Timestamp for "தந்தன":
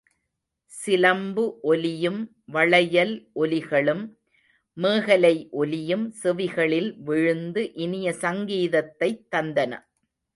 9.35-9.73